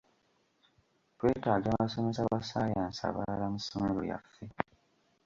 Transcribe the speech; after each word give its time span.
Twetaaga 1.17 1.67
abasomesa 1.71 2.27
ba 2.29 2.37
saayansi 2.49 3.01
abalala 3.09 3.45
mu 3.53 3.59
ssomero 3.61 3.99
lyaffe. 4.07 4.45